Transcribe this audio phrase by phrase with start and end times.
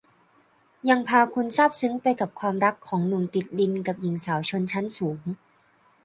[0.89, 5.21] ยังพาคุณซาบซึ้งไปกับความรักของหนุ่มติดดินกับหญิงสาวชนชั้นสูง